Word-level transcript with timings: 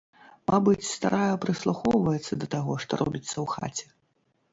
Мабыць, 0.51 0.87
старая 0.91 1.35
прыслухоўваецца 1.43 2.33
да 2.45 2.49
таго, 2.55 2.73
што 2.87 2.91
робіцца 3.03 3.33
ў 3.33 3.45
хаце. 3.53 3.85